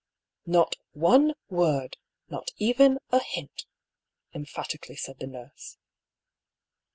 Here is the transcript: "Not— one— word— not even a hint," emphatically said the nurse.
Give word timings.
"Not— 0.47 0.77
one— 1.09 1.35
word— 1.61 1.97
not 2.31 2.49
even 2.57 2.97
a 3.11 3.19
hint," 3.23 3.67
emphatically 4.33 4.95
said 4.95 5.19
the 5.19 5.27
nurse. 5.27 5.77